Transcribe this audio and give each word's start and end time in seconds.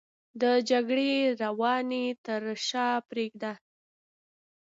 د 0.41 0.43
جګړې 0.69 1.11
ورانۍ 1.59 2.05
تر 2.25 2.43
شا 2.67 2.87
پرېږدي 3.09 3.53